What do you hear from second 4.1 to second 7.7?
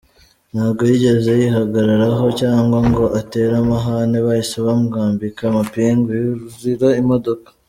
bahise bamwambika amapingu yurira imodoka.